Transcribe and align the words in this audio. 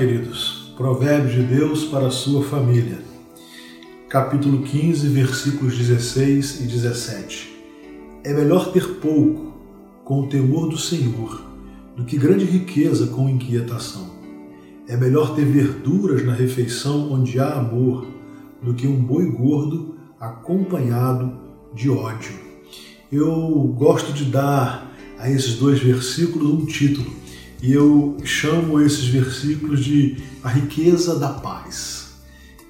queridos. 0.00 0.72
Provérbios 0.78 1.34
de 1.34 1.42
Deus 1.42 1.84
para 1.84 2.06
a 2.06 2.10
sua 2.10 2.42
família. 2.42 3.00
Capítulo 4.08 4.62
15, 4.62 5.06
versículos 5.08 5.76
16 5.76 6.62
e 6.62 6.66
17. 6.66 7.54
É 8.24 8.32
melhor 8.32 8.72
ter 8.72 8.94
pouco 8.94 9.52
com 10.02 10.22
o 10.22 10.26
temor 10.26 10.70
do 10.70 10.78
Senhor 10.78 11.42
do 11.94 12.06
que 12.06 12.16
grande 12.16 12.46
riqueza 12.46 13.08
com 13.08 13.28
inquietação. 13.28 14.10
É 14.88 14.96
melhor 14.96 15.34
ter 15.34 15.44
verduras 15.44 16.24
na 16.24 16.32
refeição 16.32 17.12
onde 17.12 17.38
há 17.38 17.52
amor 17.58 18.06
do 18.62 18.72
que 18.72 18.86
um 18.86 18.96
boi 18.96 19.30
gordo 19.30 19.96
acompanhado 20.18 21.38
de 21.74 21.90
ódio. 21.90 22.32
Eu 23.12 23.30
gosto 23.76 24.14
de 24.14 24.24
dar 24.24 24.96
a 25.18 25.30
esses 25.30 25.56
dois 25.56 25.78
versículos 25.78 26.54
um 26.54 26.64
título 26.64 27.20
e 27.62 27.72
eu 27.72 28.16
chamo 28.24 28.80
esses 28.80 29.06
versículos 29.06 29.84
de 29.84 30.16
a 30.42 30.48
riqueza 30.48 31.18
da 31.18 31.28
paz. 31.28 32.12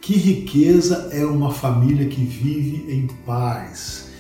Que 0.02 0.14
riqueza 0.14 1.10
é 1.12 1.24
uma 1.24 1.52
família 1.52 2.08
que 2.08 2.24
vive 2.24 2.92
em 2.92 3.06
paz, 3.24 4.10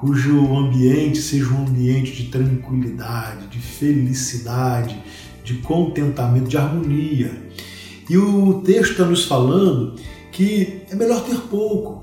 cujo 0.00 0.56
ambiente 0.56 1.18
seja 1.18 1.52
um 1.52 1.66
ambiente 1.66 2.12
de 2.12 2.24
tranquilidade, 2.24 3.46
de 3.46 3.58
felicidade, 3.58 5.00
de 5.44 5.54
contentamento, 5.58 6.48
de 6.48 6.56
harmonia. 6.56 7.30
E 8.10 8.16
o 8.16 8.62
texto 8.64 8.92
está 8.92 9.04
nos 9.04 9.24
falando 9.24 9.94
que 10.32 10.82
é 10.90 10.96
melhor 10.96 11.22
ter 11.24 11.38
pouco, 11.42 12.02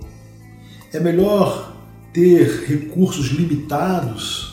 é 0.94 1.00
melhor 1.00 1.76
ter 2.14 2.66
recursos 2.68 3.28
limitados 3.28 4.53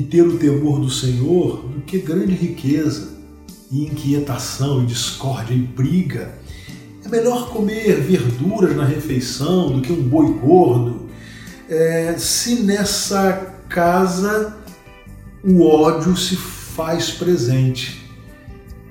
e 0.00 0.02
ter 0.02 0.22
o 0.22 0.38
temor 0.38 0.80
do 0.80 0.88
Senhor 0.88 1.58
do 1.58 1.82
que 1.82 1.98
grande 1.98 2.32
riqueza 2.32 3.18
e 3.70 3.84
inquietação 3.84 4.82
e 4.82 4.86
discórdia 4.86 5.52
e 5.52 5.58
briga. 5.58 6.36
É 7.04 7.08
melhor 7.08 7.50
comer 7.50 8.00
verduras 8.00 8.74
na 8.74 8.84
refeição 8.84 9.70
do 9.70 9.82
que 9.82 9.92
um 9.92 10.02
boi 10.02 10.32
gordo. 10.32 11.02
É, 11.68 12.14
se 12.16 12.62
nessa 12.62 13.54
casa 13.68 14.56
o 15.44 15.62
ódio 15.66 16.16
se 16.16 16.34
faz 16.34 17.10
presente. 17.10 18.02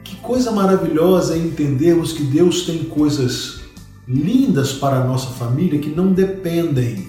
Que 0.04 0.16
coisa 0.18 0.52
maravilhosa 0.52 1.34
é 1.34 1.40
entendermos 1.40 2.14
que 2.14 2.24
Deus 2.24 2.68
tem 2.68 2.84
coisas 2.84 3.62
lindas 4.08 4.74
para 4.74 4.98
a 4.98 5.04
nossa 5.04 5.32
família 5.32 5.80
que 5.80 5.90
não 5.90 6.14
dependem 6.14 7.08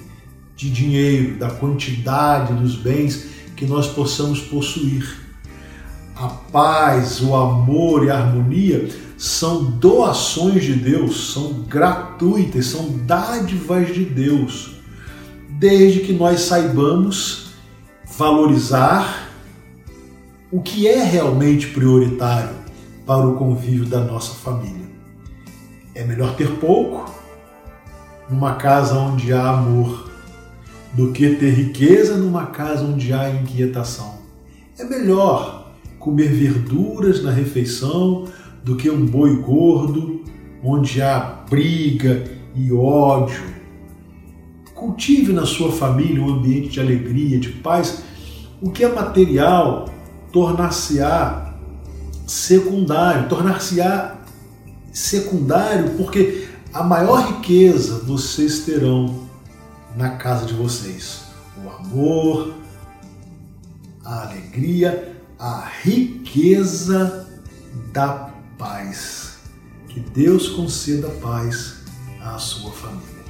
de 0.56 0.70
dinheiro, 0.70 1.36
da 1.36 1.50
quantidade 1.50 2.54
dos 2.54 2.76
bens 2.76 3.39
que 3.60 3.66
nós 3.66 3.86
possamos 3.88 4.40
possuir. 4.40 5.20
A 6.16 6.28
paz, 6.28 7.20
o 7.20 7.36
amor 7.36 8.06
e 8.06 8.10
a 8.10 8.16
harmonia 8.16 8.88
são 9.18 9.64
doações 9.72 10.64
de 10.64 10.72
Deus, 10.72 11.34
são 11.34 11.64
gratuitas, 11.68 12.66
são 12.66 12.96
dádivas 13.04 13.92
de 13.92 14.06
Deus, 14.06 14.76
desde 15.50 16.00
que 16.00 16.14
nós 16.14 16.40
saibamos 16.40 17.50
valorizar 18.16 19.28
o 20.50 20.62
que 20.62 20.88
é 20.88 21.04
realmente 21.04 21.66
prioritário 21.66 22.56
para 23.04 23.26
o 23.26 23.36
convívio 23.36 23.84
da 23.84 24.00
nossa 24.00 24.32
família. 24.32 24.88
É 25.94 26.02
melhor 26.02 26.34
ter 26.34 26.50
pouco 26.52 27.14
numa 28.30 28.54
casa 28.54 28.94
onde 28.94 29.34
há 29.34 29.50
amor 29.50 30.09
do 30.92 31.12
que 31.12 31.36
ter 31.36 31.50
riqueza 31.50 32.16
numa 32.16 32.46
casa 32.46 32.84
onde 32.84 33.12
há 33.12 33.30
inquietação. 33.30 34.18
É 34.78 34.84
melhor 34.84 35.72
comer 35.98 36.32
verduras 36.32 37.22
na 37.22 37.30
refeição 37.30 38.26
do 38.64 38.76
que 38.76 38.90
um 38.90 39.06
boi 39.06 39.36
gordo 39.36 40.24
onde 40.62 41.00
há 41.00 41.44
briga 41.48 42.24
e 42.54 42.72
ódio. 42.72 43.42
Cultive 44.74 45.32
na 45.32 45.46
sua 45.46 45.70
família 45.70 46.22
um 46.22 46.34
ambiente 46.34 46.70
de 46.70 46.80
alegria, 46.80 47.38
de 47.38 47.50
paz. 47.50 48.02
O 48.60 48.70
que 48.70 48.84
é 48.84 48.88
material 48.88 49.88
tornar-se-á 50.32 51.54
secundário, 52.26 53.28
tornar-se-á 53.28 54.16
secundário 54.92 55.90
porque 55.96 56.46
a 56.72 56.82
maior 56.82 57.26
riqueza 57.26 58.02
vocês 58.04 58.60
terão 58.60 59.29
na 59.96 60.16
casa 60.16 60.46
de 60.46 60.54
vocês. 60.54 61.22
O 61.62 61.68
amor, 61.68 62.54
a 64.04 64.22
alegria, 64.22 65.16
a 65.38 65.68
riqueza 65.82 67.28
da 67.92 68.30
paz. 68.58 69.38
Que 69.88 70.00
Deus 70.00 70.48
conceda 70.48 71.08
paz 71.08 71.82
à 72.20 72.38
sua 72.38 72.70
família. 72.70 73.20